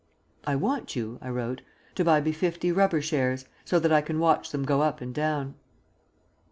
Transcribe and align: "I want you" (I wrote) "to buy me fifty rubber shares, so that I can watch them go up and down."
"I 0.47 0.55
want 0.55 0.95
you" 0.95 1.19
(I 1.21 1.29
wrote) 1.29 1.61
"to 1.93 2.03
buy 2.03 2.21
me 2.21 2.31
fifty 2.31 2.71
rubber 2.71 3.03
shares, 3.03 3.45
so 3.63 3.77
that 3.77 3.91
I 3.91 4.01
can 4.01 4.17
watch 4.17 4.49
them 4.49 4.65
go 4.65 4.81
up 4.81 4.99
and 4.99 5.13
down." 5.13 5.53